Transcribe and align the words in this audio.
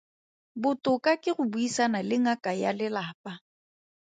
Botoka 0.63 1.11
ke 1.23 1.31
go 1.37 1.43
buisana 1.51 1.99
le 2.09 2.15
ngaka 2.23 2.51
ya 2.61 2.71
lelapa. 2.79 3.31